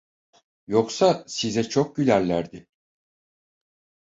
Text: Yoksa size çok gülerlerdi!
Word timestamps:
Yoksa 0.67 1.23
size 1.27 1.63
çok 1.63 1.95
gülerlerdi! 1.95 2.67